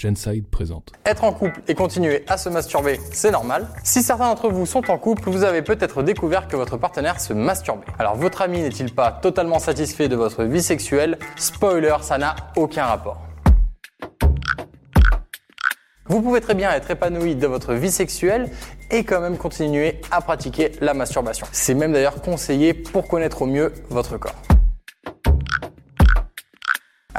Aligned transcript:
Genside 0.00 0.46
présente. 0.48 0.92
Être 1.04 1.24
en 1.24 1.32
couple 1.32 1.60
et 1.68 1.74
continuer 1.74 2.24
à 2.26 2.38
se 2.38 2.48
masturber, 2.48 2.98
c'est 3.12 3.30
normal. 3.30 3.68
Si 3.84 4.02
certains 4.02 4.28
d'entre 4.28 4.48
vous 4.48 4.64
sont 4.64 4.90
en 4.90 4.96
couple, 4.96 5.28
vous 5.28 5.44
avez 5.44 5.60
peut-être 5.60 6.02
découvert 6.02 6.48
que 6.48 6.56
votre 6.56 6.78
partenaire 6.78 7.20
se 7.20 7.34
masturbait. 7.34 7.84
Alors 7.98 8.16
votre 8.16 8.40
ami 8.40 8.62
n'est-il 8.62 8.94
pas 8.94 9.12
totalement 9.12 9.58
satisfait 9.58 10.08
de 10.08 10.16
votre 10.16 10.44
vie 10.44 10.62
sexuelle? 10.62 11.18
Spoiler, 11.36 11.96
ça 12.00 12.16
n'a 12.16 12.34
aucun 12.56 12.86
rapport. 12.86 13.20
Vous 16.06 16.22
pouvez 16.22 16.40
très 16.40 16.54
bien 16.54 16.72
être 16.72 16.90
épanoui 16.90 17.36
de 17.36 17.46
votre 17.46 17.74
vie 17.74 17.90
sexuelle 17.90 18.50
et 18.90 19.04
quand 19.04 19.20
même 19.20 19.36
continuer 19.36 20.00
à 20.10 20.22
pratiquer 20.22 20.72
la 20.80 20.94
masturbation. 20.94 21.46
C'est 21.52 21.74
même 21.74 21.92
d'ailleurs 21.92 22.22
conseillé 22.22 22.72
pour 22.72 23.06
connaître 23.06 23.42
au 23.42 23.46
mieux 23.46 23.72
votre 23.90 24.16
corps. 24.16 24.34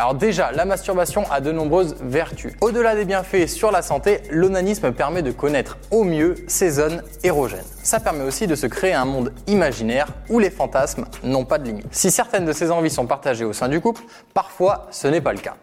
Alors 0.02 0.16
déjà, 0.16 0.52
la 0.52 0.66
masturbation 0.66 1.32
a 1.32 1.42
de 1.42 1.52
nombreuses 1.52 1.96
vertus. 2.02 2.54
Au-delà 2.60 2.96
des 2.96 3.06
bienfaits 3.06 3.46
sur 3.46 3.70
la 3.70 3.84
santé, 3.84 4.22
l'onanisme 4.32 4.92
permet 4.92 5.22
de 5.22 5.30
connaître 5.30 5.78
au 5.92 6.04
mieux 6.04 6.34
ses 6.48 6.72
zones 6.72 7.04
érogènes. 7.24 7.60
Ça 7.84 8.00
permet 8.00 8.24
aussi 8.24 8.48
de 8.48 8.56
se 8.56 8.66
créer 8.66 8.94
un 8.94 9.06
monde 9.06 9.32
imaginaire 9.46 10.08
où 10.28 10.40
les 10.40 10.50
fantasmes 10.50 11.06
n'ont 11.24 11.46
pas 11.46 11.60
de 11.60 11.66
limite. 11.66 11.86
Si 11.92 12.10
certaines 12.10 12.46
de 12.46 12.52
ces 12.52 12.72
envies 12.72 12.90
sont 12.90 13.06
partagées 13.06 13.46
au 13.46 13.54
sein 13.54 13.70
du 13.70 13.80
couple, 13.80 14.02
parfois 14.34 14.88
ce 14.90 15.08
n'est 15.08 15.22
pas 15.22 15.34
le 15.34 15.40
cas. 15.40 15.58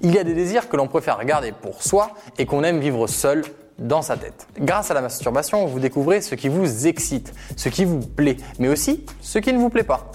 Il 0.00 0.14
y 0.14 0.18
a 0.18 0.24
des 0.24 0.32
désirs 0.32 0.70
que 0.70 0.78
l'on 0.78 0.86
préfère 0.86 1.22
garder 1.26 1.52
pour 1.52 1.82
soi 1.82 2.12
et 2.38 2.46
qu'on 2.46 2.64
aime 2.64 2.80
vivre 2.80 3.06
seul 3.06 3.42
dans 3.78 4.00
sa 4.00 4.16
tête. 4.16 4.46
Grâce 4.58 4.90
à 4.90 4.94
la 4.94 5.02
masturbation, 5.02 5.66
vous 5.66 5.78
découvrez 5.78 6.22
ce 6.22 6.34
qui 6.34 6.48
vous 6.48 6.86
excite, 6.86 7.34
ce 7.56 7.68
qui 7.68 7.84
vous 7.84 8.00
plaît, 8.00 8.38
mais 8.58 8.68
aussi 8.68 9.04
ce 9.20 9.38
qui 9.38 9.52
ne 9.52 9.58
vous 9.58 9.68
plaît 9.68 9.82
pas. 9.82 10.10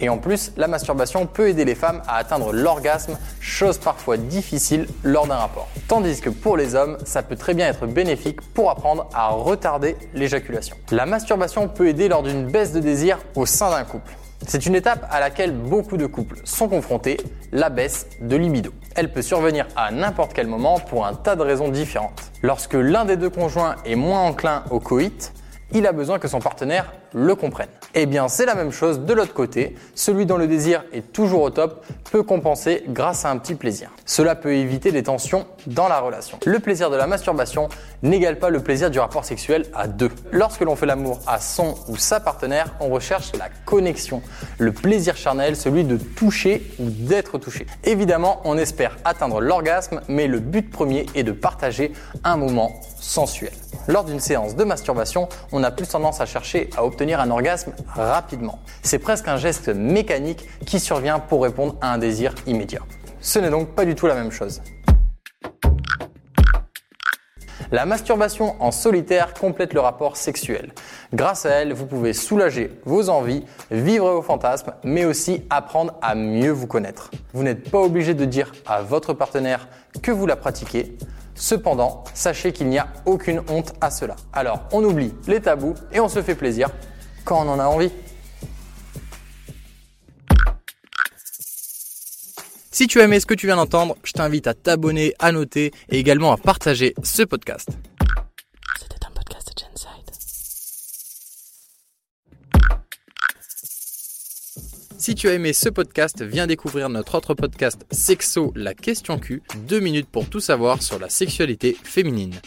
Et 0.00 0.08
en 0.08 0.18
plus, 0.18 0.52
la 0.56 0.66
masturbation 0.66 1.26
peut 1.26 1.48
aider 1.48 1.64
les 1.64 1.74
femmes 1.74 2.02
à 2.08 2.16
atteindre 2.16 2.52
l'orgasme, 2.52 3.18
chose 3.38 3.78
parfois 3.78 4.16
difficile 4.16 4.86
lors 5.04 5.26
d'un 5.26 5.36
rapport. 5.36 5.68
Tandis 5.88 6.20
que 6.20 6.30
pour 6.30 6.56
les 6.56 6.74
hommes, 6.74 6.96
ça 7.04 7.22
peut 7.22 7.36
très 7.36 7.54
bien 7.54 7.68
être 7.68 7.86
bénéfique 7.86 8.40
pour 8.54 8.70
apprendre 8.70 9.08
à 9.14 9.28
retarder 9.28 9.96
l'éjaculation. 10.14 10.76
La 10.90 11.04
masturbation 11.04 11.68
peut 11.68 11.88
aider 11.88 12.08
lors 12.08 12.22
d'une 12.22 12.46
baisse 12.46 12.72
de 12.72 12.80
désir 12.80 13.18
au 13.34 13.44
sein 13.44 13.70
d'un 13.70 13.84
couple. 13.84 14.12
C'est 14.46 14.64
une 14.64 14.74
étape 14.74 15.06
à 15.10 15.20
laquelle 15.20 15.52
beaucoup 15.52 15.98
de 15.98 16.06
couples 16.06 16.38
sont 16.44 16.68
confrontés, 16.68 17.18
la 17.52 17.68
baisse 17.68 18.06
de 18.22 18.36
libido. 18.36 18.72
Elle 18.96 19.12
peut 19.12 19.20
survenir 19.20 19.66
à 19.76 19.90
n'importe 19.90 20.32
quel 20.32 20.46
moment 20.46 20.80
pour 20.80 21.06
un 21.06 21.12
tas 21.12 21.36
de 21.36 21.42
raisons 21.42 21.68
différentes. 21.68 22.32
Lorsque 22.42 22.74
l'un 22.74 23.04
des 23.04 23.16
deux 23.16 23.28
conjoints 23.28 23.76
est 23.84 23.96
moins 23.96 24.22
enclin 24.22 24.64
au 24.70 24.80
coït, 24.80 25.34
il 25.72 25.86
a 25.86 25.92
besoin 25.92 26.18
que 26.18 26.26
son 26.26 26.40
partenaire 26.40 26.92
le 27.12 27.34
comprenne. 27.34 27.68
Eh 27.94 28.06
bien, 28.06 28.28
c'est 28.28 28.46
la 28.46 28.54
même 28.54 28.70
chose 28.70 29.00
de 29.00 29.12
l'autre 29.12 29.34
côté. 29.34 29.74
Celui 29.94 30.26
dont 30.26 30.36
le 30.36 30.46
désir 30.46 30.84
est 30.92 31.12
toujours 31.12 31.42
au 31.42 31.50
top 31.50 31.84
peut 32.10 32.22
compenser 32.22 32.84
grâce 32.88 33.24
à 33.24 33.30
un 33.30 33.38
petit 33.38 33.56
plaisir. 33.56 33.90
Cela 34.06 34.36
peut 34.36 34.54
éviter 34.54 34.92
des 34.92 35.02
tensions 35.02 35.46
dans 35.66 35.88
la 35.88 35.98
relation. 35.98 36.38
Le 36.46 36.58
plaisir 36.60 36.90
de 36.90 36.96
la 36.96 37.06
masturbation 37.06 37.68
n'égale 38.02 38.38
pas 38.38 38.48
le 38.48 38.60
plaisir 38.60 38.90
du 38.90 39.00
rapport 39.00 39.24
sexuel 39.24 39.66
à 39.74 39.88
deux. 39.88 40.10
Lorsque 40.30 40.60
l'on 40.60 40.76
fait 40.76 40.86
l'amour 40.86 41.20
à 41.26 41.40
son 41.40 41.74
ou 41.88 41.96
sa 41.96 42.20
partenaire, 42.20 42.74
on 42.80 42.88
recherche 42.88 43.32
la 43.36 43.48
connexion, 43.64 44.22
le 44.58 44.72
plaisir 44.72 45.16
charnel, 45.16 45.56
celui 45.56 45.84
de 45.84 45.96
toucher 45.96 46.62
ou 46.78 46.88
d'être 46.88 47.38
touché. 47.38 47.66
Évidemment, 47.84 48.40
on 48.44 48.56
espère 48.56 48.98
atteindre 49.04 49.40
l'orgasme, 49.40 50.00
mais 50.08 50.28
le 50.28 50.38
but 50.38 50.70
premier 50.70 51.06
est 51.14 51.24
de 51.24 51.32
partager 51.32 51.92
un 52.22 52.36
moment 52.36 52.80
sensuel. 53.00 53.52
Lors 53.88 54.04
d'une 54.04 54.20
séance 54.20 54.56
de 54.56 54.64
masturbation, 54.64 55.28
on 55.52 55.64
a 55.64 55.70
plus 55.70 55.88
tendance 55.88 56.20
à 56.20 56.26
chercher 56.26 56.70
à 56.76 56.84
obtenir 57.00 57.20
un 57.20 57.30
orgasme 57.30 57.72
rapidement. 57.94 58.58
C'est 58.82 58.98
presque 58.98 59.26
un 59.26 59.38
geste 59.38 59.70
mécanique 59.70 60.46
qui 60.66 60.78
survient 60.78 61.18
pour 61.18 61.42
répondre 61.42 61.76
à 61.80 61.94
un 61.94 61.96
désir 61.96 62.34
immédiat. 62.46 62.82
Ce 63.22 63.38
n'est 63.38 63.48
donc 63.48 63.70
pas 63.74 63.86
du 63.86 63.94
tout 63.94 64.06
la 64.06 64.14
même 64.14 64.30
chose. 64.30 64.60
La 67.72 67.86
masturbation 67.86 68.54
en 68.60 68.70
solitaire 68.70 69.32
complète 69.32 69.72
le 69.72 69.80
rapport 69.80 70.18
sexuel. 70.18 70.74
Grâce 71.14 71.46
à 71.46 71.50
elle, 71.50 71.72
vous 71.72 71.86
pouvez 71.86 72.12
soulager 72.12 72.70
vos 72.84 73.08
envies, 73.08 73.46
vivre 73.70 74.12
vos 74.12 74.22
fantasmes, 74.22 74.74
mais 74.84 75.06
aussi 75.06 75.46
apprendre 75.48 75.94
à 76.02 76.14
mieux 76.14 76.50
vous 76.50 76.66
connaître. 76.66 77.10
Vous 77.32 77.44
n'êtes 77.44 77.70
pas 77.70 77.78
obligé 77.78 78.12
de 78.12 78.26
dire 78.26 78.52
à 78.66 78.82
votre 78.82 79.14
partenaire 79.14 79.68
que 80.02 80.10
vous 80.10 80.26
la 80.26 80.36
pratiquez. 80.36 80.98
Cependant, 81.34 82.04
sachez 82.12 82.52
qu'il 82.52 82.68
n'y 82.68 82.78
a 82.78 82.88
aucune 83.06 83.40
honte 83.48 83.72
à 83.80 83.90
cela. 83.90 84.16
Alors, 84.34 84.64
on 84.72 84.84
oublie 84.84 85.14
les 85.26 85.40
tabous 85.40 85.72
et 85.92 86.00
on 86.00 86.08
se 86.08 86.20
fait 86.20 86.34
plaisir 86.34 86.68
quand 87.24 87.46
on 87.46 87.48
en 87.48 87.58
a 87.58 87.66
envie. 87.66 87.90
Si 92.72 92.86
tu 92.86 93.00
as 93.00 93.04
aimé 93.04 93.20
ce 93.20 93.26
que 93.26 93.34
tu 93.34 93.46
viens 93.46 93.56
d'entendre, 93.56 93.96
je 94.04 94.12
t'invite 94.12 94.46
à 94.46 94.54
t'abonner, 94.54 95.12
à 95.18 95.32
noter 95.32 95.70
et 95.90 95.98
également 95.98 96.32
à 96.32 96.38
partager 96.38 96.94
ce 97.02 97.22
podcast. 97.22 97.68
C'était 98.78 99.04
un 99.06 99.10
podcast 99.10 99.48
de 99.48 99.60
Genside. 99.60 100.10
Si 104.98 105.14
tu 105.14 105.28
as 105.28 105.34
aimé 105.34 105.52
ce 105.52 105.68
podcast, 105.68 106.22
viens 106.22 106.46
découvrir 106.46 106.88
notre 106.88 107.16
autre 107.16 107.34
podcast 107.34 107.84
Sexo, 107.90 108.52
la 108.54 108.72
question 108.72 109.18
Q, 109.18 109.42
deux 109.66 109.80
minutes 109.80 110.08
pour 110.08 110.30
tout 110.30 110.40
savoir 110.40 110.82
sur 110.82 110.98
la 110.98 111.10
sexualité 111.10 111.76
féminine. 111.82 112.40